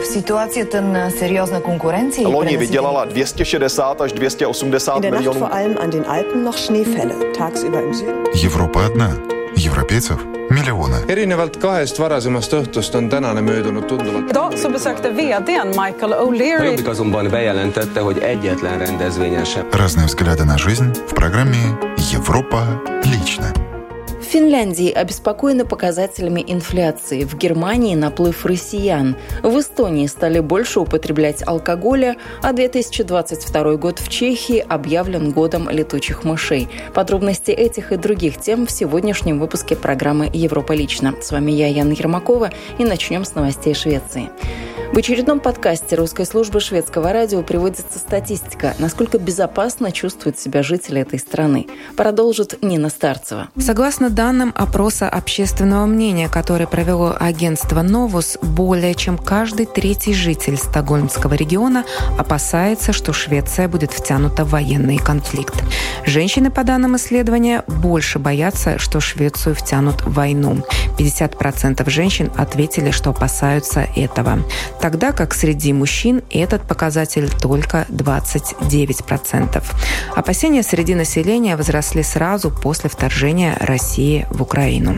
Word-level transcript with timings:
v 0.00 0.04
situaci 0.04 0.64
ten 0.64 1.12
seriózna 1.18 1.60
konkurenci. 1.60 2.22
Loni 2.24 2.56
vydělala 2.56 3.04
260 3.04 4.00
až 4.00 4.12
280 4.12 4.96
In 4.96 5.02
der 5.02 5.10
Nacht 5.12 5.20
milionů. 5.20 5.40
vor 5.40 5.52
allem 5.52 5.76
an 5.80 5.90
den 5.90 6.04
Alpen 6.08 6.44
noch 6.44 6.56
Schneefälle. 6.58 7.14
Tagsüber 7.38 7.80
im 7.82 7.94
Süden. 7.94 8.14
Европа 8.44 8.86
одна. 8.86 9.16
Европейцев 9.66 10.18
миллионы. 10.50 10.96
erinevalt 11.08 11.56
kahest 11.56 11.98
varasemast 11.98 12.52
õhtust 12.52 12.94
on 12.96 13.08
tänane 13.08 13.40
möödunud 13.40 13.86
tunduvalt. 13.88 14.30
Idag 14.30 14.52
så 14.58 14.68
besökte 14.70 15.08
vdn 15.10 15.68
Michael 15.68 16.12
O'Leary 16.12 16.64
Jobbik 16.64 16.88
azonban 16.88 17.28
bejelentette, 17.30 18.00
hogy 18.00 18.18
egyetlen 18.18 18.78
rendezvényen 18.78 19.44
sem 19.44 19.64
Разные 19.72 20.06
взгляды 20.06 20.44
на 20.44 20.56
жизнь 20.58 20.90
в 21.06 21.14
программе 21.14 21.78
«Европа 22.12 22.82
лично». 23.04 23.52
Финляндии 24.31 24.89
обеспокоены 24.89 25.65
показателями 25.65 26.41
инфляции. 26.47 27.25
В 27.25 27.35
Германии 27.35 27.95
наплыв 27.95 28.45
россиян. 28.45 29.17
В 29.43 29.59
Эстонии 29.59 30.07
стали 30.07 30.39
больше 30.39 30.79
употреблять 30.79 31.45
алкоголя, 31.45 32.15
а 32.41 32.53
2022 32.53 33.75
год 33.75 33.99
в 33.99 34.07
Чехии 34.07 34.59
объявлен 34.65 35.31
годом 35.31 35.69
летучих 35.69 36.23
мышей. 36.23 36.69
Подробности 36.93 37.51
этих 37.51 37.91
и 37.91 37.97
других 37.97 38.39
тем 38.39 38.67
в 38.67 38.71
сегодняшнем 38.71 39.37
выпуске 39.37 39.75
программы 39.75 40.29
«Европа 40.31 40.71
лично». 40.71 41.13
С 41.21 41.31
вами 41.31 41.51
я, 41.51 41.67
Яна 41.67 41.91
Ермакова, 41.91 42.51
и 42.79 42.85
начнем 42.85 43.25
с 43.25 43.35
новостей 43.35 43.73
Швеции. 43.73 44.29
В 44.93 44.97
очередном 44.97 45.39
подкасте 45.39 45.95
русской 45.95 46.25
службы 46.25 46.59
шведского 46.59 47.13
радио 47.13 47.41
приводится 47.43 47.97
статистика, 47.97 48.75
насколько 48.77 49.19
безопасно 49.19 49.89
чувствуют 49.93 50.37
себя 50.37 50.63
жители 50.63 50.99
этой 50.99 51.17
страны. 51.17 51.67
Продолжит 51.95 52.61
Нина 52.61 52.89
Старцева. 52.89 53.47
Согласно 53.57 54.09
данным 54.21 54.53
опроса 54.55 55.09
общественного 55.09 55.87
мнения, 55.87 56.29
который 56.29 56.67
провело 56.67 57.15
агентство 57.19 57.81
«Новус», 57.81 58.37
более 58.43 58.93
чем 58.93 59.17
каждый 59.17 59.65
третий 59.65 60.13
житель 60.13 60.57
Стокгольмского 60.57 61.33
региона 61.33 61.85
опасается, 62.19 62.93
что 62.93 63.13
Швеция 63.13 63.67
будет 63.67 63.91
втянута 63.91 64.45
в 64.45 64.51
военный 64.51 64.99
конфликт. 64.99 65.55
Женщины, 66.05 66.51
по 66.51 66.63
данным 66.63 66.97
исследования, 66.97 67.63
больше 67.67 68.19
боятся, 68.19 68.77
что 68.77 68.99
Швецию 68.99 69.55
втянут 69.55 70.03
в 70.03 70.13
войну. 70.13 70.63
50% 70.99 71.89
женщин 71.89 72.31
ответили, 72.37 72.91
что 72.91 73.09
опасаются 73.09 73.87
этого. 73.95 74.43
Тогда 74.79 75.13
как 75.13 75.33
среди 75.33 75.73
мужчин 75.73 76.21
этот 76.29 76.61
показатель 76.67 77.27
только 77.27 77.87
29%. 77.89 79.63
Опасения 80.15 80.61
среди 80.61 80.93
населения 80.93 81.55
возросли 81.55 82.03
сразу 82.03 82.51
после 82.51 82.87
вторжения 82.87 83.57
России 83.61 84.10
в 84.29 84.41
Украину. 84.41 84.95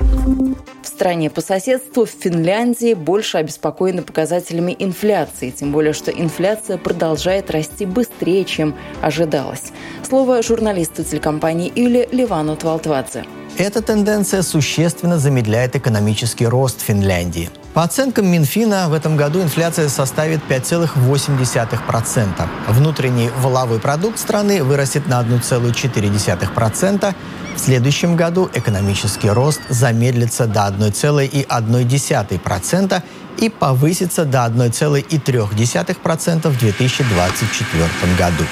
В 0.82 0.88
стране 0.88 1.30
по 1.30 1.42
соседству, 1.42 2.06
в 2.06 2.10
Финляндии, 2.10 2.94
больше 2.94 3.38
обеспокоены 3.38 4.02
показателями 4.02 4.76
инфляции, 4.78 5.50
тем 5.50 5.72
более, 5.72 5.94
что 5.94 6.12
инфляция 6.12 6.78
продолжает 6.78 7.52
расти 7.52 7.86
быстрее, 7.86 8.44
чем 8.46 8.76
ожидалось. 9.02 9.72
Слово 10.08 10.42
журналисту 10.44 11.04
телекомпании 11.04 11.72
Юли 11.76 12.08
Ливану 12.12 12.56
Твалтвадзе. 12.56 13.26
Эта 13.58 13.82
тенденция 13.82 14.42
существенно 14.42 15.20
замедляет 15.20 15.76
экономический 15.76 16.48
рост 16.48 16.82
Финляндии. 16.82 17.50
По 17.74 17.84
оценкам 17.84 18.28
Минфина, 18.28 18.88
в 18.88 18.94
этом 18.94 19.18
году 19.18 19.42
инфляция 19.42 19.90
составит 19.90 20.42
5,8%. 20.48 22.48
Внутренний 22.68 23.32
валовой 23.40 23.80
продукт 23.80 24.20
страны 24.20 24.64
вырастет 24.64 25.08
на 25.08 25.20
1,4%. 25.24 27.16
В 27.56 27.60
следующем 27.60 28.16
году 28.16 28.48
экономический 28.54 29.32
рост 29.32 29.60
замедлится 29.70 30.46
до 30.46 30.68
1,1% 30.68 33.02
и 33.40 33.50
повысится 33.50 34.26
до 34.26 34.46
1,3% 34.46 36.50
в 36.50 36.60
2024 36.60 37.90
году. 38.20 38.44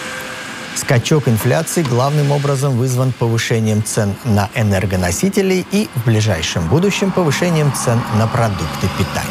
Скачок 0.75 1.27
инфляции 1.27 1.83
главным 1.83 2.31
образом 2.31 2.77
вызван 2.77 3.11
повышением 3.11 3.83
цен 3.83 4.15
на 4.23 4.49
энергоносители 4.55 5.65
и 5.71 5.89
в 5.95 6.05
ближайшем 6.05 6.67
будущем 6.67 7.11
повышением 7.11 7.73
цен 7.73 7.99
на 8.17 8.27
продукты 8.27 8.87
питания. 8.97 9.29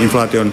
Inflaation 0.00 0.52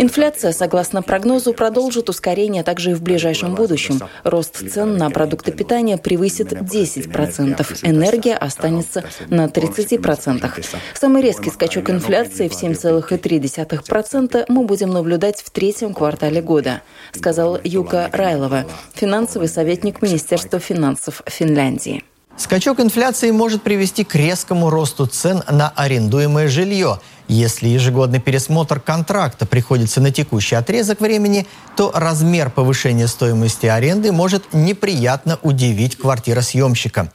Инфляция, 0.00 0.52
согласно 0.52 1.02
прогнозу, 1.02 1.52
продолжит 1.52 2.08
ускорение 2.08 2.62
также 2.62 2.92
и 2.92 2.94
в 2.94 3.02
ближайшем 3.02 3.54
будущем. 3.54 4.00
Рост 4.24 4.68
цен 4.70 4.96
на 4.96 5.10
продукты 5.10 5.52
питания 5.52 5.96
превысит 5.96 6.52
10%. 6.52 7.78
Энергия 7.82 8.34
останется 8.34 9.04
на 9.28 9.46
30%. 9.46 10.66
Самый 10.94 11.22
резкий 11.22 11.50
скачок 11.50 11.90
инфляции 11.90 12.48
в 12.48 12.52
7,3% 12.52 14.44
мы 14.48 14.64
будем 14.64 14.90
наблюдать 14.90 15.40
в 15.42 15.50
третьем 15.50 15.94
квартале 15.94 16.42
года, 16.42 16.82
сказал 17.14 17.58
Юка 17.62 18.10
Райлова, 18.12 18.66
финансовый 18.94 19.48
советник 19.48 20.02
Министерства 20.02 20.58
финансов 20.58 21.22
Финляндии. 21.26 22.04
Скачок 22.36 22.80
инфляции 22.80 23.30
может 23.30 23.62
привести 23.62 24.04
к 24.04 24.14
резкому 24.14 24.70
росту 24.70 25.06
цен 25.06 25.42
на 25.50 25.68
арендуемое 25.68 26.48
жилье. 26.48 26.98
Если 27.28 27.68
ежегодный 27.68 28.20
пересмотр 28.20 28.80
контракта 28.80 29.46
приходится 29.46 30.00
на 30.00 30.10
текущий 30.10 30.56
отрезок 30.56 31.00
времени, 31.00 31.46
то 31.76 31.92
размер 31.94 32.50
повышения 32.50 33.06
стоимости 33.06 33.66
аренды 33.66 34.12
может 34.12 34.52
неприятно 34.52 35.38
удивить 35.42 35.96
квартиросъемщика. 35.96 37.12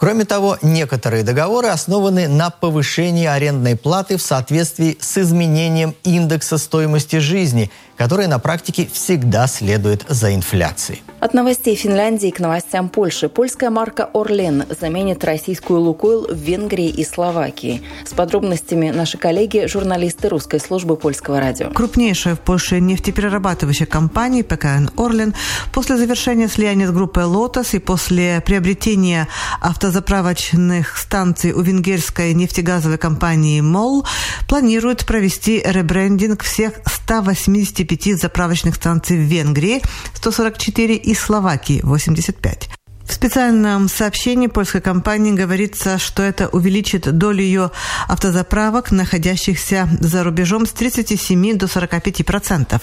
Кроме 0.00 0.24
того, 0.24 0.56
некоторые 0.62 1.22
договоры 1.24 1.68
основаны 1.68 2.26
на 2.26 2.48
повышении 2.48 3.26
арендной 3.26 3.76
платы 3.76 4.16
в 4.16 4.22
соответствии 4.22 4.96
с 4.98 5.18
изменением 5.18 5.94
индекса 6.04 6.56
стоимости 6.56 7.16
жизни, 7.16 7.70
который 8.00 8.28
на 8.28 8.38
практике 8.38 8.88
всегда 8.90 9.46
следует 9.46 10.06
за 10.08 10.34
инфляцией. 10.34 11.02
От 11.20 11.34
новостей 11.34 11.76
Финляндии 11.76 12.30
к 12.30 12.40
новостям 12.40 12.88
Польши. 12.88 13.28
Польская 13.28 13.68
марка 13.68 14.08
«Орлен» 14.14 14.64
заменит 14.80 15.22
российскую 15.22 15.80
«Лукойл» 15.80 16.26
в 16.26 16.34
Венгрии 16.34 16.88
и 16.88 17.04
Словакии. 17.04 17.82
С 18.06 18.14
подробностями 18.14 18.88
наши 18.88 19.18
коллеги, 19.18 19.66
журналисты 19.66 20.30
русской 20.30 20.60
службы 20.60 20.96
польского 20.96 21.40
радио. 21.40 21.68
Крупнейшая 21.72 22.36
в 22.36 22.40
Польше 22.40 22.80
нефтеперерабатывающая 22.80 23.84
компания 23.84 24.42
ПКН 24.42 24.88
«Орлен» 24.96 25.34
после 25.70 25.98
завершения 25.98 26.48
слияния 26.48 26.86
с 26.86 26.92
группой 26.92 27.24
«Лотос» 27.24 27.74
и 27.74 27.80
после 27.80 28.40
приобретения 28.40 29.28
автозаправочных 29.60 30.96
станций 30.96 31.52
у 31.52 31.60
венгерской 31.60 32.32
нефтегазовой 32.32 32.96
компании 32.96 33.60
«МОЛ» 33.60 34.06
планирует 34.48 35.04
провести 35.04 35.62
ребрендинг 35.62 36.42
всех 36.42 36.80
185 36.86 37.89
заправочных 38.18 38.74
станций 38.74 39.16
в 39.16 39.20
Венгрии, 39.20 39.82
144 40.14 40.96
и 40.96 41.14
Словакии, 41.14 41.80
85. 41.82 42.79
В 43.10 43.12
специальном 43.12 43.88
сообщении 43.88 44.46
польской 44.46 44.80
компании 44.80 45.32
говорится, 45.32 45.98
что 45.98 46.22
это 46.22 46.46
увеличит 46.46 47.10
долю 47.18 47.42
ее 47.42 47.72
автозаправок, 48.06 48.92
находящихся 48.92 49.88
за 49.98 50.22
рубежом, 50.22 50.64
с 50.64 50.70
37 50.70 51.58
до 51.58 51.66
45 51.66 52.24
процентов. 52.24 52.82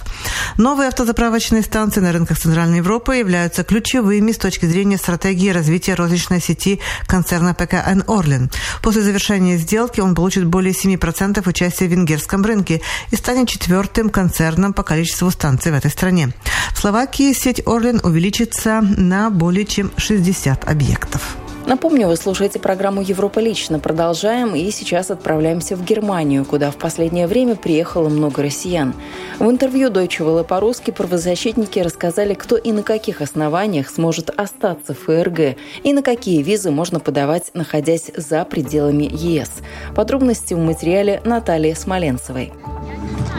Новые 0.58 0.90
автозаправочные 0.90 1.62
станции 1.62 2.02
на 2.02 2.12
рынках 2.12 2.38
Центральной 2.38 2.80
Европы 2.80 3.16
являются 3.16 3.64
ключевыми 3.64 4.34
с 4.34 4.38
точки 4.38 4.66
зрения 4.66 4.98
стратегии 4.98 5.50
развития 5.50 5.94
розничной 5.94 6.42
сети 6.42 6.82
концерна 7.08 7.54
ПКН 7.54 8.04
«Орлен». 8.06 8.52
После 8.82 9.04
завершения 9.04 9.56
сделки 9.56 10.02
он 10.02 10.14
получит 10.14 10.46
более 10.46 10.74
7 10.74 10.98
процентов 10.98 11.48
участия 11.48 11.88
в 11.88 11.92
венгерском 11.92 12.44
рынке 12.44 12.82
и 13.12 13.16
станет 13.16 13.48
четвертым 13.48 14.10
концерном 14.10 14.74
по 14.74 14.84
количеству 14.84 15.32
станций 15.32 15.72
в 15.72 15.76
этой 15.76 15.90
стране. 15.90 16.34
В 16.74 16.80
Словакии 16.80 17.32
сеть 17.32 17.62
«Орлен» 17.66 18.02
увеличится 18.04 18.82
на 18.82 19.30
более 19.30 19.66
чем 19.66 19.90
60 19.96 20.17
объектов. 20.66 21.38
Напомню, 21.68 22.08
вы 22.08 22.16
слушаете 22.16 22.60
программу 22.60 23.02
«Европа 23.02 23.40
лично». 23.40 23.78
Продолжаем 23.78 24.56
и 24.56 24.72
сейчас 24.72 25.12
отправляемся 25.12 25.75
в 25.75 25.84
Германию, 25.84 26.46
куда 26.46 26.72
в 26.72 26.78
последнее 26.78 27.28
время 27.28 27.58
приехало 27.58 28.08
много 28.08 28.42
россиян. 28.42 28.94
В 29.38 29.50
интервью 29.50 29.90
Deutsche 29.90 30.19
Welle 30.19 30.46
по-русски 30.46 30.92
правозащитники 30.92 31.80
рассказали, 31.80 32.36
кто 32.36 32.56
и 32.56 32.72
на 32.72 32.84
каких 32.84 33.22
основаниях 33.22 33.90
сможет 33.90 34.30
остаться 34.30 34.94
в 34.94 35.00
ФРГ 35.00 35.58
и 35.84 35.92
на 35.92 36.02
какие 36.04 36.42
визы 36.42 36.72
можно 36.72 37.02
подавать, 37.02 37.52
находясь 37.54 38.12
за 38.16 38.46
пределами 38.46 39.10
ЕС. 39.12 39.52
Подробности 39.94 40.54
в 40.54 40.60
материале 40.60 41.22
Натальи 41.25 41.74
Смоленцевой. 41.74 42.54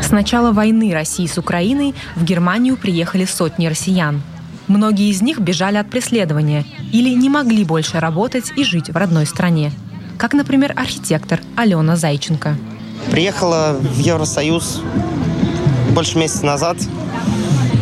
С 0.03 0.11
начала 0.11 0.53
войны 0.53 0.93
России 0.93 1.27
с 1.27 1.39
Украиной 1.39 1.95
в 2.15 2.25
Германию 2.25 2.77
приехали 2.77 3.25
сотни 3.25 3.69
россиян. 3.69 4.23
Многие 4.69 5.11
из 5.11 5.23
них 5.23 5.39
бежали 5.39 5.79
от 5.79 5.89
преследования 5.91 6.65
или 6.93 7.11
не 7.15 7.31
могли 7.31 7.65
больше 7.65 8.01
работать 8.01 8.53
и 8.55 8.65
жить 8.65 8.91
в 8.91 8.97
родной 8.97 9.25
стране. 9.27 9.73
Как, 10.19 10.35
например, 10.35 10.75
архитектор 10.77 11.41
Алена 11.57 11.97
Зайченко. 11.97 12.57
Приехала 13.11 13.79
в 13.81 13.99
Евросоюз 13.99 14.83
больше 15.95 16.19
месяца 16.19 16.45
назад. 16.45 16.77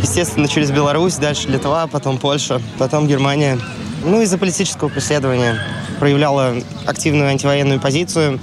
Естественно, 0.02 0.46
через 0.46 0.70
Беларусь, 0.70 1.16
дальше 1.16 1.48
Литва, 1.48 1.88
потом 1.88 2.18
Польша, 2.18 2.62
потом 2.78 3.08
Германия. 3.08 3.58
Ну, 4.04 4.22
из-за 4.22 4.38
политического 4.38 4.88
преследования 4.88 5.58
проявляла 5.98 6.54
активную 6.86 7.30
антивоенную 7.30 7.80
позицию. 7.80 8.38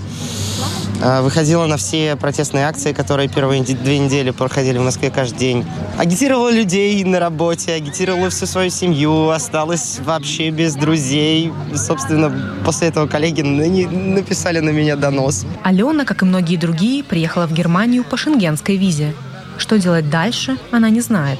А, 1.02 1.22
выходила 1.22 1.66
на 1.66 1.78
все 1.78 2.16
протестные 2.16 2.66
акции, 2.66 2.94
которые 2.94 3.28
первые 3.30 3.64
две 3.64 4.00
недели 4.00 4.32
проходили 4.32 4.78
в 4.78 4.84
Москве 4.84 5.10
каждый 5.10 5.38
день. 5.38 5.66
Агитировала 5.98 6.52
людей 6.52 7.04
на 7.04 7.20
работе, 7.20 7.74
агитировала 7.74 8.30
всю 8.30 8.46
свою 8.46 8.70
семью, 8.70 9.30
осталась 9.30 10.00
вообще 10.04 10.50
без 10.50 10.76
друзей. 10.76 11.52
Собственно, 11.76 12.32
после 12.66 12.90
этого 12.90 13.08
коллеги 13.08 13.42
написали 13.42 14.60
на 14.60 14.70
меня 14.70 14.96
донос. 14.96 15.46
Алена, 15.64 16.06
как 16.06 16.22
и 16.22 16.26
многие 16.26 16.58
другие, 16.58 17.04
приехала 17.04 17.48
в 17.48 17.54
Германию 17.54 18.04
по 18.04 18.18
шенгенской 18.18 18.78
визе. 18.78 19.14
Что 19.58 19.78
делать 19.78 20.10
дальше, 20.10 20.58
она 20.72 20.90
не 20.90 21.02
знает. 21.02 21.40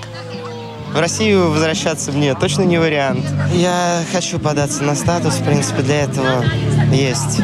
В 0.94 1.00
Россию 1.00 1.50
возвращаться 1.50 2.12
мне 2.12 2.36
точно 2.36 2.62
не 2.62 2.78
вариант. 2.78 3.26
Я 3.52 4.04
хочу 4.12 4.38
податься 4.38 4.84
на 4.84 4.94
статус, 4.94 5.34
в 5.36 5.44
принципе, 5.44 5.82
для 5.82 6.02
этого 6.02 6.46
есть 6.92 7.42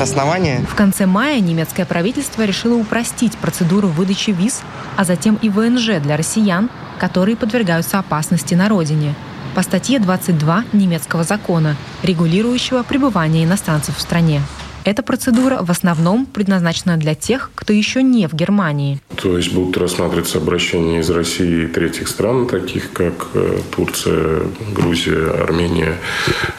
основания. 0.00 0.64
В 0.68 0.74
конце 0.74 1.06
мая 1.06 1.40
немецкое 1.40 1.86
правительство 1.86 2.42
решило 2.42 2.74
упростить 2.74 3.36
процедуру 3.36 3.88
выдачи 3.88 4.30
виз, 4.30 4.62
а 4.96 5.04
затем 5.04 5.38
и 5.42 5.48
ВНЖ 5.48 6.00
для 6.00 6.16
россиян, 6.16 6.70
которые 6.98 7.36
подвергаются 7.36 7.98
опасности 7.98 8.54
на 8.54 8.68
родине. 8.68 9.14
По 9.54 9.62
статье 9.62 9.98
22 9.98 10.64
немецкого 10.72 11.24
закона, 11.24 11.76
регулирующего 12.02 12.82
пребывание 12.82 13.44
иностранцев 13.44 13.96
в 13.96 14.00
стране. 14.00 14.42
Эта 14.84 15.02
процедура 15.02 15.62
в 15.62 15.70
основном 15.70 16.24
предназначена 16.24 16.96
для 16.96 17.14
тех, 17.14 17.50
кто 17.54 17.72
еще 17.72 18.02
не 18.02 18.26
в 18.26 18.34
Германии. 18.34 18.98
То 19.16 19.36
есть 19.36 19.52
будут 19.52 19.76
рассматриваться 19.76 20.38
обращения 20.38 21.00
из 21.00 21.10
России 21.10 21.64
и 21.64 21.66
третьих 21.66 22.08
стран, 22.08 22.46
таких 22.46 22.92
как 22.92 23.28
э, 23.34 23.60
Турция, 23.76 24.42
Грузия, 24.74 25.42
Армения, 25.42 25.98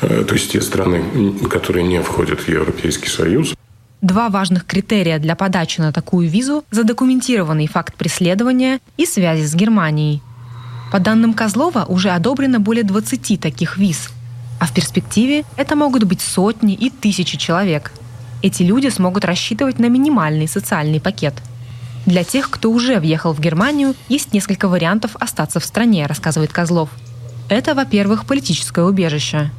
э, 0.02 0.24
то 0.24 0.36
есть 0.36 0.52
те 0.52 0.62
страны, 0.62 1.04
которые 1.50 1.88
не 1.88 2.02
входят 2.02 2.42
в 2.42 2.48
Европейский 2.48 3.10
Союз. 3.10 3.56
Два 4.02 4.30
важных 4.30 4.66
критерия 4.66 5.18
для 5.18 5.36
подачи 5.36 5.82
на 5.82 5.92
такую 5.92 6.30
визу– 6.30 6.64
задокументированный 6.72 7.68
факт 7.68 7.96
преследования 7.96 8.80
и 8.98 9.06
связи 9.06 9.46
с 9.46 9.56
Германией. 9.56 10.22
По 10.92 11.00
данным 11.00 11.34
Козлова, 11.34 11.86
уже 11.88 12.10
одобрено 12.10 12.60
более 12.60 12.84
20 12.84 13.40
таких 13.40 13.78
виз, 13.78 14.10
а 14.60 14.66
в 14.68 14.74
перспективе 14.74 15.44
это 15.56 15.76
могут 15.76 16.04
быть 16.04 16.22
сотни 16.22 16.76
и 16.76 16.92
тысячи 16.92 17.38
человек– 17.38 17.92
эти 18.42 18.64
люди 18.64 18.90
смогут 18.90 19.26
рассчитывать 19.26 19.80
на 19.80 19.88
минимальный 19.88 20.48
социальный 20.48 21.00
пакет. 21.00 21.34
Для 22.06 22.24
тех, 22.24 22.50
кто 22.50 22.72
уже 22.72 23.00
въехал 23.00 23.34
в 23.34 23.40
Германию, 23.40 23.96
есть 24.10 24.34
несколько 24.34 24.68
вариантов 24.68 25.16
остаться 25.20 25.60
в 25.60 25.66
стране, 25.66 26.08
рассказывает 26.08 26.52
Козлов. 26.52 26.90
Это, 27.50 27.76
во-первых, 27.76 28.26
политическое 28.26 28.86
убежище. 28.86 29.52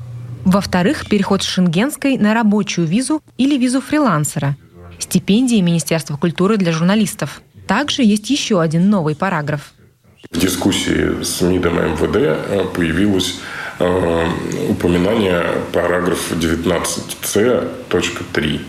Во-вторых, 0.44 1.06
переход 1.08 1.43
с 1.43 1.46
шенгенской 1.46 2.19
на 2.19 2.34
рабочую 2.34 2.87
визу 2.87 3.23
или 3.38 3.56
визу 3.56 3.81
фрилансера. 3.81 4.56
Стипендии 4.99 5.61
Министерства 5.61 6.17
культуры 6.17 6.56
для 6.56 6.73
журналистов. 6.73 7.43
Также 7.69 8.02
есть 8.02 8.29
еще 8.31 8.61
один 8.61 8.90
новый 8.90 9.14
параграф. 9.14 9.73
В 10.31 10.38
дискуссии 10.38 11.23
с 11.23 11.40
МИДом 11.43 11.75
МВД 11.75 12.17
э, 12.17 12.64
появилось 12.75 13.34
э, 13.34 13.51
упоминание 14.69 15.44
параграфа 15.73 16.34
19c.3 16.34 18.61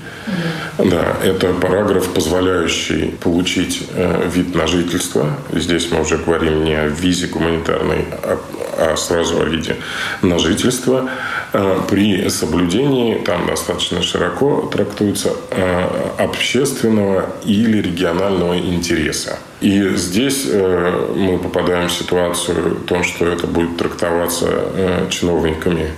да, 0.77 1.17
это 1.23 1.53
параграф, 1.53 2.13
позволяющий 2.13 3.11
получить 3.21 3.87
э, 3.93 4.29
вид 4.33 4.55
на 4.55 4.67
жительство. 4.67 5.37
Здесь 5.51 5.91
мы 5.91 6.01
уже 6.01 6.17
говорим 6.17 6.63
не 6.63 6.75
о 6.75 6.87
визе 6.87 7.27
гуманитарной, 7.27 8.05
а, 8.23 8.39
а 8.77 8.97
сразу 8.97 9.41
о 9.41 9.45
виде 9.45 9.75
на 10.21 10.39
жительство. 10.39 11.09
Э, 11.53 11.79
при 11.89 12.29
соблюдении, 12.29 13.15
там 13.19 13.47
достаточно 13.47 14.01
широко 14.01 14.69
трактуется, 14.73 15.31
э, 15.51 15.87
общественного 16.17 17.29
или 17.45 17.81
регионального 17.81 18.57
интереса. 18.57 19.39
И 19.61 19.95
здесь 19.95 20.45
мы 20.45 21.39
попадаем 21.41 21.87
в 21.87 21.93
ситуацию 21.93 22.75
в 22.75 22.85
том, 22.85 23.03
что 23.03 23.25
это 23.25 23.47
будет 23.47 23.77
трактоваться 23.77 24.49
чиновниками 25.09 25.91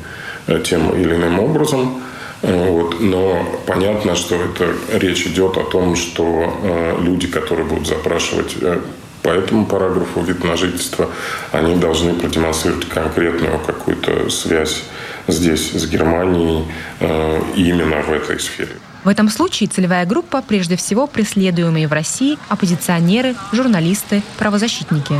тем 0.64 0.92
или 0.92 1.16
иным 1.16 1.40
образом– 1.40 2.02
вот. 2.42 3.00
Но 3.00 3.62
понятно, 3.66 4.16
что 4.16 4.36
это 4.36 4.74
речь 4.94 5.26
идет 5.26 5.58
о 5.58 5.64
том, 5.64 5.96
что 5.96 6.60
э, 6.64 6.98
люди, 7.02 7.28
которые 7.28 7.66
будут 7.66 7.88
запрашивать 7.88 8.56
э, 8.62 8.80
по 9.24 9.30
этому 9.30 9.66
параграфу 9.66 10.22
вид 10.22 10.44
на 10.44 10.56
жительство, 10.56 11.10
они 11.52 11.76
должны 11.76 12.14
продемонстрировать 12.14 12.88
конкретную 12.88 13.60
какую-то 13.60 14.30
связь 14.30 14.84
здесь 15.28 15.72
с 15.72 15.88
Германией 15.88 16.66
э, 17.00 17.42
именно 17.56 18.02
в 18.02 18.12
этой 18.12 18.40
сфере. 18.40 18.74
В 19.04 19.10
этом 19.10 19.30
случае 19.30 19.70
целевая 19.70 20.06
группа 20.06 20.42
прежде 20.42 20.76
всего 20.76 21.08
преследуемые 21.08 21.88
в 21.88 21.94
России 21.94 22.38
оппозиционеры, 22.50 23.36
журналисты, 23.52 24.24
правозащитники. 24.38 25.16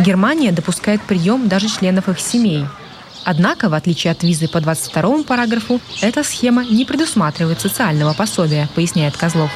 Германия 0.00 0.52
допускает 0.52 1.00
прием 1.02 1.48
даже 1.48 1.68
членов 1.68 2.08
их 2.08 2.20
семей– 2.20 2.64
Однако, 3.24 3.68
в 3.68 3.74
отличие 3.74 4.12
от 4.12 4.22
визы 4.22 4.48
по 4.48 4.60
22 4.60 5.24
параграфу, 5.24 5.80
эта 6.00 6.22
схема 6.22 6.64
не 6.64 6.84
предусматривает 6.84 7.60
социального 7.60 8.14
пособия, 8.14 8.68
поясняет 8.74 9.16
Козлов. 9.16 9.50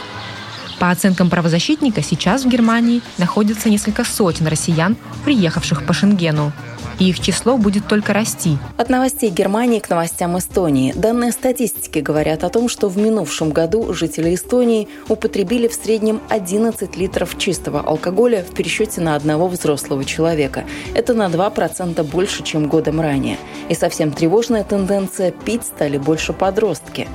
По 0.79 0.91
оценкам 0.91 1.31
правозащитника, 1.31 2.03
сейчас 2.03 2.45
в 2.45 2.49
Германии 2.49 3.03
находится 3.19 3.69
несколько 3.69 4.05
сотен 4.05 4.47
россиян, 4.47 4.97
приехавших 5.25 5.87
по 5.87 5.93
Шенгену 5.93 6.53
и 6.99 7.09
их 7.09 7.21
число 7.21 7.57
будет 7.57 7.89
только 7.89 8.13
расти. 8.13 8.59
От 8.77 8.89
новостей 8.89 9.31
Германии 9.31 9.81
к 9.81 9.91
новостям 9.91 10.39
Эстонии. 10.39 10.93
Данные 10.93 11.33
статистики 11.33 11.99
говорят 11.99 12.45
о 12.45 12.49
том, 12.49 12.69
что 12.69 12.89
в 12.89 12.97
минувшем 12.97 13.51
году 13.51 13.93
жители 13.93 14.35
Эстонии 14.35 14.89
употребили 15.09 15.67
в 15.69 15.75
среднем 15.75 16.21
11 16.29 16.97
литров 16.97 17.37
чистого 17.39 17.81
алкоголя 17.81 18.45
в 18.49 18.55
пересчете 18.55 19.01
на 19.01 19.17
одного 19.17 19.49
взрослого 19.49 20.05
человека. 20.05 20.65
Это 20.95 21.15
на 21.15 21.27
2% 21.27 22.03
больше, 22.05 22.45
чем 22.45 22.69
годом 22.69 23.01
ранее. 23.01 23.39
И 23.69 23.75
совсем 23.75 24.13
тревожная 24.13 24.63
тенденция– 24.63 25.31
пить 25.45 25.65
стали 25.65 25.99
больше 25.99 26.33
подростки. 26.33 27.09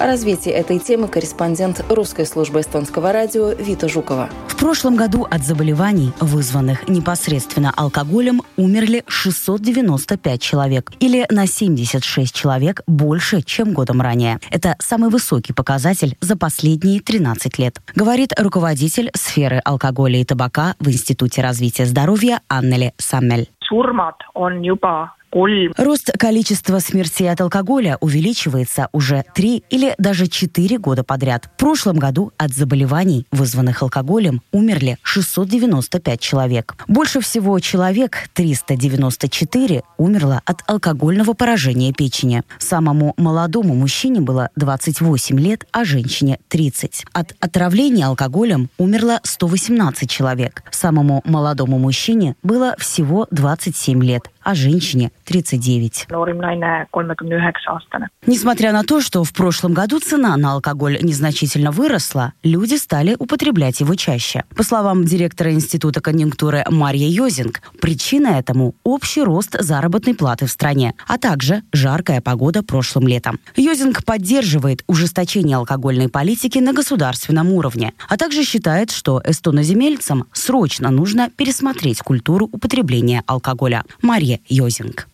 О 0.00 0.06
развитии 0.06 0.50
этой 0.50 0.78
темы 0.78 1.08
корреспондент 1.08 1.84
русской 1.90 2.24
службы 2.24 2.60
эстонского 2.60 3.12
радио 3.12 3.50
Вита 3.50 3.86
Жукова. 3.86 4.30
В 4.48 4.56
прошлом 4.58 4.96
году 4.96 5.26
от 5.30 5.42
заболеваний, 5.42 6.14
вызванных 6.20 6.88
непосредственно 6.88 7.70
алкоголем, 7.76 8.40
умерли 8.56 9.04
695 9.06 10.40
человек, 10.40 10.90
или 11.00 11.26
на 11.30 11.46
76 11.46 12.34
человек 12.34 12.80
больше, 12.86 13.42
чем 13.42 13.74
годом 13.74 14.00
ранее. 14.00 14.38
Это 14.50 14.74
самый 14.78 15.10
высокий 15.10 15.52
показатель 15.52 16.16
за 16.22 16.34
последние 16.34 17.00
13 17.02 17.58
лет, 17.58 17.76
говорит 17.94 18.32
руководитель 18.38 19.10
сферы 19.14 19.60
алкоголя 19.62 20.18
и 20.18 20.24
табака 20.24 20.76
в 20.80 20.88
Институте 20.88 21.42
развития 21.42 21.84
здоровья 21.84 22.40
Аннели 22.48 22.94
Саммель. 22.96 23.50
surmad 23.70 24.16
on 24.34 24.62
juba 24.62 25.19
Рост 25.76 26.10
количества 26.18 26.80
смертей 26.80 27.30
от 27.30 27.40
алкоголя 27.40 27.96
увеличивается 28.00 28.88
уже 28.92 29.24
три 29.32 29.62
или 29.70 29.94
даже 29.96 30.26
четыре 30.26 30.76
года 30.76 31.04
подряд. 31.04 31.48
В 31.54 31.56
прошлом 31.56 31.98
году 31.98 32.32
от 32.36 32.52
заболеваний, 32.52 33.26
вызванных 33.30 33.82
алкоголем, 33.82 34.42
умерли 34.50 34.98
695 35.02 36.20
человек. 36.20 36.74
Больше 36.88 37.20
всего 37.20 37.60
человек, 37.60 38.28
394, 38.34 39.82
умерло 39.98 40.42
от 40.44 40.62
алкогольного 40.66 41.34
поражения 41.34 41.92
печени. 41.92 42.42
Самому 42.58 43.14
молодому 43.16 43.76
мужчине 43.76 44.20
было 44.20 44.50
28 44.56 45.38
лет, 45.38 45.64
а 45.70 45.84
женщине 45.84 46.40
30. 46.48 47.04
От 47.12 47.36
отравления 47.38 48.06
алкоголем 48.06 48.68
умерло 48.78 49.20
118 49.22 50.10
человек. 50.10 50.64
Самому 50.72 51.22
молодому 51.24 51.78
мужчине 51.78 52.34
было 52.42 52.74
всего 52.78 53.28
27 53.30 54.02
лет, 54.02 54.28
а 54.50 54.54
женщине 54.54 55.12
39. 55.26 56.06
Несмотря 58.26 58.72
на 58.72 58.82
то, 58.82 59.00
что 59.00 59.22
в 59.22 59.32
прошлом 59.32 59.74
году 59.74 60.00
цена 60.00 60.36
на 60.36 60.54
алкоголь 60.54 60.98
незначительно 61.02 61.70
выросла, 61.70 62.32
люди 62.42 62.74
стали 62.74 63.14
употреблять 63.16 63.80
его 63.80 63.94
чаще. 63.94 64.42
По 64.56 64.64
словам 64.64 65.04
директора 65.04 65.52
Института 65.52 66.00
конъюнктуры 66.00 66.64
Марья 66.68 67.06
Йозинг, 67.08 67.62
причина 67.80 68.38
этому– 68.38 68.74
общий 68.82 69.22
рост 69.22 69.56
заработной 69.60 70.14
платы 70.14 70.46
в 70.46 70.50
стране, 70.50 70.94
а 71.06 71.16
также 71.16 71.62
жаркая 71.72 72.20
погода 72.20 72.64
прошлым 72.64 73.06
летом. 73.06 73.38
Йозинг 73.54 74.04
поддерживает 74.04 74.82
ужесточение 74.88 75.58
алкогольной 75.58 76.08
политики 76.08 76.58
на 76.58 76.72
государственном 76.72 77.52
уровне, 77.52 77.92
а 78.08 78.16
также 78.16 78.42
считает, 78.42 78.90
что 78.90 79.22
эстоноземельцам 79.24 80.26
срочно 80.32 80.90
нужно 80.90 81.30
пересмотреть 81.30 82.00
культуру 82.00 82.48
употребления 82.50 83.22
алкоголя. 83.26 83.84
Марья 84.02 84.39
Йозинг. 84.48 85.08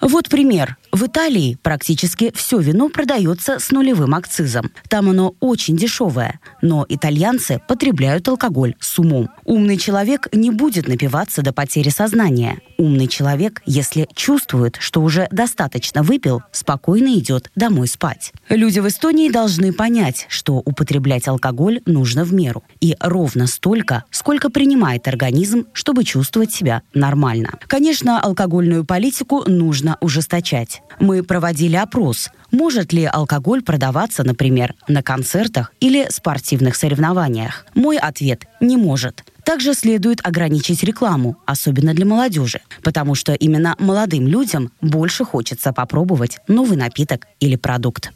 Вот 0.00 0.28
пример. 0.28 0.76
В 0.92 1.06
Италии 1.06 1.58
практически 1.60 2.32
все 2.32 2.58
вино 2.58 2.88
продается 2.88 3.58
с 3.58 3.72
нулевым 3.72 4.14
акцизом. 4.14 4.70
Там 4.88 5.10
оно 5.10 5.34
очень 5.40 5.76
дешевое. 5.76 6.38
Но 6.62 6.86
итальянцы 6.88 7.60
потребляют 7.66 8.28
алкоголь 8.28 8.76
с 8.78 8.96
умом. 9.00 9.28
Умный 9.44 9.78
человек 9.78 10.28
не 10.32 10.50
будет 10.50 10.86
напиваться 10.86 11.42
до 11.42 11.52
потери 11.52 11.88
сознания. 11.88 12.58
Умный 12.78 13.08
человек, 13.08 13.62
если 13.66 14.06
чувствует, 14.14 14.76
что 14.78 15.02
уже 15.02 15.26
достаточно 15.32 16.04
выпил, 16.04 16.42
спокойно 16.52 17.14
идет 17.14 17.50
домой 17.56 17.88
спать. 17.88 18.32
Люди 18.48 18.78
в 18.78 18.86
Эстонии 18.86 19.28
должны 19.28 19.72
понять, 19.72 20.26
что 20.28 20.58
употреблять 20.58 21.26
алкоголь 21.26 21.80
нужно 21.84 22.24
в 22.24 22.32
меру. 22.32 22.62
И 22.80 22.94
ровно 23.00 23.48
столько, 23.48 24.04
сколько 24.10 24.50
принимает 24.50 25.08
организм, 25.08 25.66
чтобы 25.72 26.04
чувствовать 26.04 26.52
себя 26.52 26.82
нормально. 26.94 27.55
Конечно, 27.66 28.20
алкогольную 28.20 28.84
политику 28.84 29.44
нужно 29.46 29.96
ужесточать. 30.00 30.82
Мы 31.00 31.22
проводили 31.22 31.76
опрос, 31.76 32.30
может 32.50 32.92
ли 32.92 33.04
алкоголь 33.04 33.62
продаваться, 33.62 34.24
например, 34.24 34.74
на 34.88 35.02
концертах 35.02 35.72
или 35.80 36.06
спортивных 36.10 36.76
соревнованиях. 36.76 37.66
Мой 37.74 37.98
ответ– 37.98 38.46
не 38.60 38.76
может. 38.76 39.24
Также 39.44 39.74
следует 39.74 40.26
ограничить 40.26 40.82
рекламу, 40.82 41.36
особенно 41.46 41.94
для 41.94 42.04
молодежи, 42.04 42.60
потому 42.82 43.14
что 43.14 43.32
именно 43.32 43.76
молодым 43.78 44.26
людям 44.26 44.72
больше 44.80 45.24
хочется 45.24 45.72
попробовать 45.72 46.38
новый 46.48 46.76
напиток 46.76 47.26
или 47.38 47.54
продукт. 47.54 48.12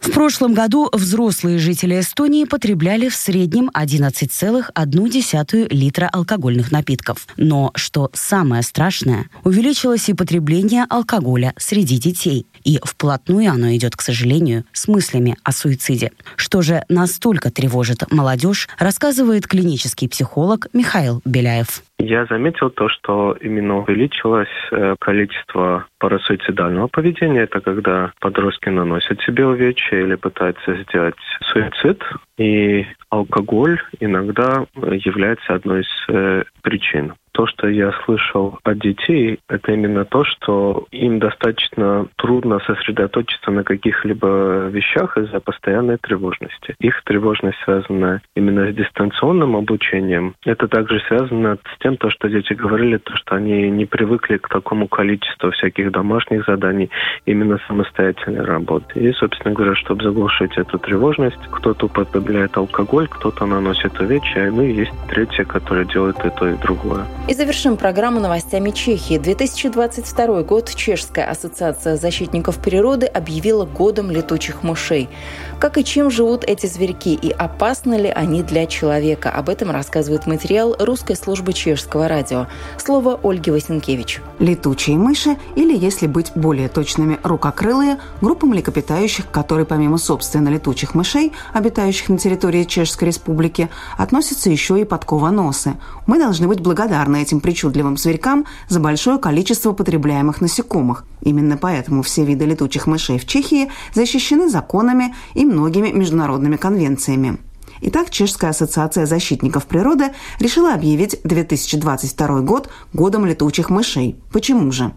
В 0.00 0.10
прошлом 0.10 0.54
году 0.54 0.88
взрослые 0.92 1.58
жители 1.58 2.00
Эстонии 2.00 2.44
потребляли 2.44 3.08
в 3.08 3.14
среднем 3.14 3.70
11,1 3.74 5.66
литра 5.70 6.08
алкогольных 6.12 6.72
напитков. 6.72 7.26
Но, 7.36 7.72
что 7.74 8.10
самое 8.14 8.62
страшное, 8.62 9.28
увеличилось 9.44 10.08
и 10.08 10.14
потребление 10.14 10.86
алкоголя 10.88 11.54
среди 11.58 11.98
детей. 11.98 12.46
И 12.64 12.80
вплотную 12.82 13.50
оно 13.50 13.74
идет, 13.74 13.96
к 13.96 14.02
сожалению, 14.02 14.64
с 14.72 14.88
мыслями 14.88 15.36
о 15.42 15.52
суициде. 15.52 16.12
Что 16.36 16.62
же 16.62 16.84
настолько 16.88 17.50
тревожит 17.50 18.10
молодежь, 18.10 18.68
рассказывает 18.78 19.46
клинический 19.46 20.08
психолог 20.08 20.68
Михаил 20.72 21.20
Беляев. 21.24 21.82
Я 21.98 22.26
заметил 22.26 22.70
то, 22.70 22.88
что 22.88 23.36
именно 23.40 23.78
увеличилось 23.78 24.48
э, 24.70 24.96
количество 25.00 25.86
парасуицидального 25.98 26.88
поведения. 26.88 27.42
Это 27.42 27.60
когда 27.60 28.12
подростки 28.20 28.68
наносят 28.68 29.20
себе 29.22 29.46
увечья 29.46 30.00
или 30.00 30.14
пытаются 30.14 30.76
сделать 30.82 31.16
суицид. 31.40 32.02
И 32.36 32.86
алкоголь 33.08 33.80
иногда 33.98 34.66
является 34.74 35.54
одной 35.54 35.80
из 35.80 36.04
э, 36.08 36.44
причин 36.62 37.14
то, 37.36 37.46
что 37.46 37.68
я 37.68 37.92
слышал 38.06 38.58
от 38.64 38.78
детей, 38.78 39.38
это 39.46 39.72
именно 39.72 40.06
то, 40.06 40.24
что 40.24 40.86
им 40.90 41.18
достаточно 41.18 42.06
трудно 42.16 42.60
сосредоточиться 42.60 43.50
на 43.50 43.62
каких-либо 43.62 44.68
вещах 44.68 45.18
из-за 45.18 45.40
постоянной 45.40 45.98
тревожности. 45.98 46.74
Их 46.80 47.02
тревожность 47.04 47.58
связана 47.62 48.22
именно 48.34 48.72
с 48.72 48.74
дистанционным 48.74 49.54
обучением. 49.54 50.34
Это 50.46 50.66
также 50.66 50.98
связано 51.08 51.58
с 51.74 51.78
тем, 51.80 51.98
то, 51.98 52.08
что 52.08 52.30
дети 52.30 52.54
говорили, 52.54 52.96
то, 52.96 53.14
что 53.16 53.36
они 53.36 53.70
не 53.70 53.84
привыкли 53.84 54.38
к 54.38 54.48
такому 54.48 54.88
количеству 54.88 55.50
всяких 55.50 55.92
домашних 55.92 56.46
заданий, 56.46 56.88
именно 57.26 57.60
самостоятельной 57.68 58.46
работы. 58.46 58.98
И, 58.98 59.12
собственно 59.12 59.54
говоря, 59.54 59.74
чтобы 59.74 60.02
заглушить 60.02 60.56
эту 60.56 60.78
тревожность, 60.78 61.36
кто-то 61.50 61.84
употребляет 61.84 62.56
алкоголь, 62.56 63.08
кто-то 63.08 63.44
наносит 63.44 64.00
увечья, 64.00 64.50
ну 64.50 64.62
и 64.62 64.72
есть 64.72 64.94
третье, 65.10 65.44
которое 65.44 65.84
делает 65.84 66.16
и 66.24 66.30
то, 66.30 66.48
и 66.48 66.56
другое. 66.62 67.04
И 67.28 67.34
завершим 67.34 67.76
программу 67.76 68.20
новостями 68.20 68.70
Чехии. 68.70 69.18
2022 69.18 70.44
год 70.44 70.72
Чешская 70.72 71.28
ассоциация 71.28 71.96
защитников 71.96 72.58
природы 72.58 73.06
объявила 73.06 73.64
годом 73.64 74.12
летучих 74.12 74.62
мышей. 74.62 75.08
Как 75.58 75.76
и 75.76 75.82
чем 75.82 76.08
живут 76.08 76.44
эти 76.44 76.66
зверьки 76.66 77.14
и 77.14 77.32
опасны 77.32 77.94
ли 77.94 78.08
они 78.10 78.44
для 78.44 78.66
человека? 78.66 79.28
Об 79.32 79.48
этом 79.48 79.72
рассказывает 79.72 80.28
материал 80.28 80.76
русской 80.78 81.16
службы 81.16 81.52
чешского 81.52 82.06
радио. 82.06 82.46
Слово 82.78 83.18
Ольги 83.24 83.50
Васенкевич. 83.50 84.20
Летучие 84.38 84.96
мыши, 84.96 85.36
или, 85.56 85.76
если 85.76 86.06
быть 86.06 86.30
более 86.36 86.68
точными, 86.68 87.18
рукокрылые, 87.24 87.98
группа 88.20 88.46
млекопитающих, 88.46 89.28
которые 89.32 89.66
помимо 89.66 89.98
собственно 89.98 90.48
летучих 90.48 90.94
мышей, 90.94 91.32
обитающих 91.52 92.08
на 92.08 92.18
территории 92.18 92.62
Чешской 92.62 93.08
Республики, 93.08 93.68
относятся 93.98 94.48
еще 94.48 94.80
и 94.80 94.84
подкованосы. 94.84 95.74
Мы 96.06 96.20
должны 96.20 96.46
быть 96.46 96.60
благодарны 96.60 97.15
благодарны 97.16 97.22
этим 97.22 97.40
причудливым 97.40 97.96
зверькам 97.96 98.44
за 98.68 98.80
большое 98.80 99.18
количество 99.18 99.72
потребляемых 99.72 100.40
насекомых. 100.40 101.04
Именно 101.22 101.56
поэтому 101.56 102.02
все 102.02 102.24
виды 102.24 102.46
летучих 102.46 102.86
мышей 102.86 103.18
в 103.18 103.26
Чехии 103.26 103.68
защищены 103.94 104.48
законами 104.48 105.14
и 105.34 105.44
многими 105.44 105.92
международными 105.92 106.56
конвенциями. 106.56 107.38
Итак, 107.82 108.10
Чешская 108.10 108.50
ассоциация 108.50 109.06
защитников 109.06 109.66
природы 109.66 110.06
решила 110.40 110.72
объявить 110.72 111.20
2022 111.24 112.40
год 112.40 112.70
годом 112.92 113.26
летучих 113.26 113.70
мышей. 113.70 114.16
Почему 114.32 114.72
же? 114.72 114.92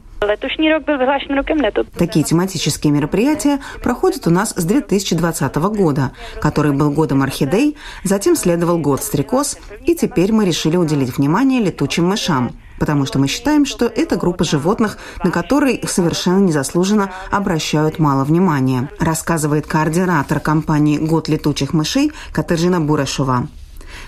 Такие 1.97 2.25
тематические 2.25 2.91
мероприятия 2.91 3.59
проходят 3.81 4.27
у 4.27 4.29
нас 4.29 4.53
с 4.55 4.65
2020 4.65 5.55
года, 5.55 6.11
который 6.41 6.73
был 6.73 6.91
годом 6.91 7.21
орхидей, 7.21 7.77
затем 8.03 8.35
следовал 8.35 8.79
год 8.79 9.01
стрекоз, 9.01 9.57
и 9.85 9.95
теперь 9.95 10.33
мы 10.33 10.45
решили 10.45 10.75
уделить 10.75 11.17
внимание 11.17 11.61
летучим 11.61 12.05
мышам 12.05 12.53
потому 12.79 13.05
что 13.05 13.19
мы 13.19 13.27
считаем, 13.27 13.65
что 13.65 13.85
это 13.85 14.15
группа 14.15 14.43
животных, 14.43 14.97
на 15.23 15.31
которые 15.31 15.85
совершенно 15.87 16.39
незаслуженно 16.39 17.11
обращают 17.31 17.99
мало 17.99 18.23
внимания, 18.23 18.89
рассказывает 18.99 19.67
координатор 19.67 20.39
компании 20.39 20.97
«Год 20.97 21.27
летучих 21.27 21.73
мышей» 21.73 22.11
Катержина 22.31 22.79
Бурашова. 22.79 23.47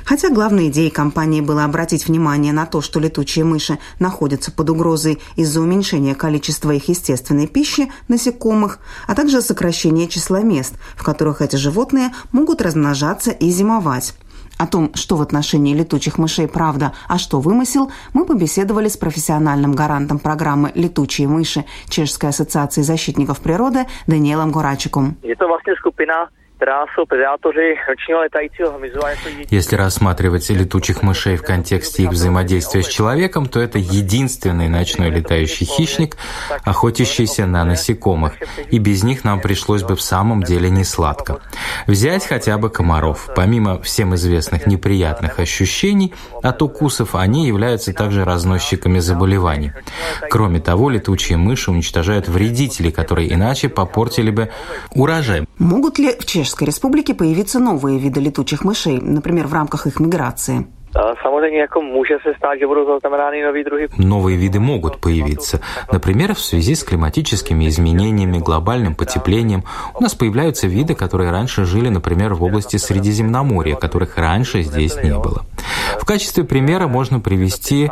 Хотя 0.06 0.30
главной 0.30 0.70
идеей 0.70 0.90
компании 0.90 1.42
было 1.42 1.64
обратить 1.64 2.08
внимание 2.08 2.54
на 2.54 2.66
то, 2.66 2.82
что 2.82 3.00
летучие 3.00 3.46
мыши 3.46 3.80
находятся 4.00 4.52
под 4.52 4.70
угрозой 4.70 5.20
из-за 5.36 5.62
уменьшения 5.62 6.16
количества 6.16 6.72
их 6.72 6.88
естественной 6.90 7.48
пищи, 7.48 7.92
насекомых, 8.08 8.80
а 9.08 9.16
также 9.16 9.42
сокращения 9.42 10.08
числа 10.08 10.42
мест, 10.42 10.74
в 10.96 11.04
которых 11.04 11.42
эти 11.42 11.56
животные 11.56 12.12
могут 12.32 12.62
размножаться 12.62 13.32
и 13.32 13.50
зимовать. 13.50 14.14
О 14.62 14.68
том, 14.68 14.92
что 14.94 15.16
в 15.16 15.24
отношении 15.24 15.74
летучих 15.74 16.20
мышей 16.20 16.48
правда, 16.48 16.94
а 17.08 17.18
что 17.18 17.40
вымысел, 17.40 17.92
мы 18.14 18.26
побеседовали 18.26 18.90
с 18.90 18.96
профессиональным 18.96 19.72
гарантом 19.72 20.20
программы 20.20 20.72
«Летучие 20.76 21.28
мыши» 21.28 21.66
Чешской 21.90 22.30
ассоциации 22.30 22.84
защитников 22.84 23.40
природы 23.40 23.88
Даниэлом 24.06 24.52
Горачиком. 24.52 25.18
Это 25.24 25.48
если 29.50 29.76
рассматривать 29.76 30.48
летучих 30.52 31.02
мышей 31.02 31.36
в 31.36 31.44
контексте 31.44 32.04
их 32.04 32.12
взаимодействия 32.12 32.84
с 32.84 32.88
человеком, 32.88 33.48
то 33.48 33.60
это 33.60 33.80
единственный 33.80 34.70
ночной 34.70 35.10
летающий 35.10 35.66
хищник, 35.66 36.18
охотящийся 36.64 37.48
на 37.48 37.66
насекомых, 37.66 38.34
и 38.70 38.78
без 38.78 39.02
них 39.02 39.24
нам 39.24 39.42
пришлось 39.42 39.82
бы 39.82 39.96
в 39.96 40.04
самом 40.04 40.44
деле 40.44 40.70
не 40.70 40.84
сладко. 40.84 41.40
Взять 41.88 42.28
хотя 42.28 42.60
бы 42.60 42.70
комаров. 42.70 43.32
Помимо 43.36 43.82
всем 43.82 44.14
известных 44.14 44.68
неприятных 44.68 45.40
ощущений 45.40 46.14
от 46.44 46.62
укусов, 46.62 47.16
они 47.16 47.48
являются 47.48 47.92
также 47.92 48.24
разносчиками 48.24 49.00
заболеваний. 49.00 49.72
Кроме 50.30 50.60
того, 50.60 50.92
летучие 50.92 51.40
мыши 51.40 51.72
уничтожают 51.72 52.28
вредителей, 52.28 52.92
которые 52.92 53.34
иначе 53.34 53.68
попортили 53.68 54.30
бы 54.30 54.52
урожай. 54.94 55.48
Могут 55.58 55.98
ли 55.98 56.16
в 56.20 56.26
Чешской 56.26 56.51
Чешской 56.52 56.68
Республике 56.68 57.14
появиться 57.14 57.60
новые 57.60 57.98
виды 57.98 58.20
летучих 58.20 58.66
мышей, 58.66 59.00
например, 59.00 59.48
в 59.48 59.54
рамках 59.54 59.88
их 59.88 60.02
миграции? 60.02 60.68
Новые 63.98 64.38
виды 64.38 64.60
могут 64.60 65.00
появиться. 65.00 65.62
Например, 65.90 66.36
в 66.36 66.40
связи 66.42 66.76
с 66.76 66.84
климатическими 66.84 67.70
изменениями, 67.70 68.40
глобальным 68.40 68.96
потеплением. 68.96 69.64
У 69.98 70.04
нас 70.04 70.14
появляются 70.14 70.68
виды, 70.68 70.94
которые 70.94 71.32
раньше 71.32 71.64
жили, 71.64 71.88
например, 71.88 72.34
в 72.34 72.44
области 72.44 72.76
Средиземноморья, 72.76 73.78
которых 73.78 74.18
раньше 74.18 74.62
здесь 74.64 74.98
не 75.02 75.18
было. 75.18 75.46
В 76.02 76.06
качестве 76.06 76.44
примера 76.44 76.88
можно 76.88 77.22
привести 77.22 77.90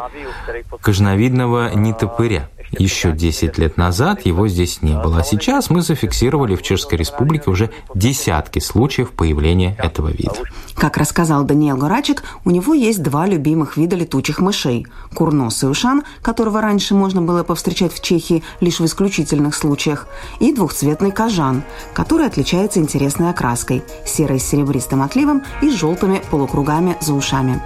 кожновидного 0.81 1.73
нитопыря. 1.73 2.49
Еще 2.71 3.11
10 3.11 3.57
лет 3.57 3.77
назад 3.77 4.25
его 4.25 4.47
здесь 4.47 4.81
не 4.81 4.95
было, 4.95 5.19
а 5.19 5.23
сейчас 5.23 5.69
мы 5.69 5.81
зафиксировали 5.81 6.55
в 6.55 6.61
Чешской 6.61 6.97
Республике 6.97 7.49
уже 7.49 7.71
десятки 7.95 8.59
случаев 8.59 9.11
появления 9.11 9.75
этого 9.79 10.09
вида. 10.09 10.35
Как 10.75 10.97
рассказал 10.97 11.43
Даниэл 11.43 11.77
Горачик, 11.77 12.23
у 12.45 12.51
него 12.51 12.73
есть 12.73 13.01
два 13.01 13.25
любимых 13.25 13.75
вида 13.75 13.95
летучих 13.95 14.39
мышей. 14.39 14.85
Курносый 15.13 15.69
ушан, 15.69 16.03
которого 16.21 16.61
раньше 16.61 16.93
можно 16.93 17.21
было 17.21 17.43
повстречать 17.43 17.93
в 17.93 18.01
Чехии 18.01 18.43
лишь 18.61 18.79
в 18.79 18.85
исключительных 18.85 19.55
случаях, 19.55 20.07
и 20.39 20.53
двухцветный 20.53 21.11
кожан, 21.11 21.63
который 21.93 22.27
отличается 22.27 22.79
интересной 22.79 23.31
окраской– 23.31 23.83
серой 24.05 24.39
с 24.39 24.45
серебристым 24.45 25.01
отливом 25.01 25.43
и 25.61 25.69
желтыми 25.69 26.21
полукругами 26.29 26.97
за 27.01 27.13
ушами. 27.13 27.61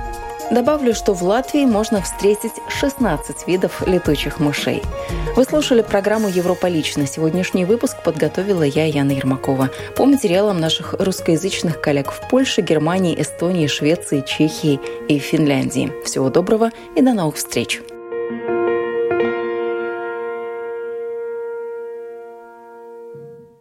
Добавлю, 0.53 0.93
что 0.93 1.13
в 1.13 1.23
Латвии 1.23 1.65
можно 1.65 1.99
встретить 1.99 2.53
16 2.69 3.47
видов 3.47 3.81
летучих 3.87 4.39
мышей. 4.39 4.83
Вы 5.35 5.45
слушали 5.45 5.81
программу 5.81 6.27
«Европа 6.27 6.67
лично». 6.67 7.07
Сегодняшний 7.07 7.65
выпуск 7.65 8.03
подготовила 8.03 8.61
я, 8.61 8.85
Яна 8.85 9.13
Ермакова. 9.13 9.71
По 9.95 10.05
материалам 10.05 10.59
наших 10.59 10.93
русскоязычных 10.99 11.81
коллег 11.81 12.11
в 12.11 12.29
Польше, 12.29 12.61
Германии, 12.61 13.19
Эстонии, 13.19 13.65
Швеции, 13.65 14.21
Чехии 14.21 14.79
и 15.07 15.17
Финляндии. 15.17 15.91
Всего 16.05 16.29
доброго 16.29 16.69
и 16.95 17.01
до 17.01 17.13
новых 17.13 17.37
встреч! 17.37 17.81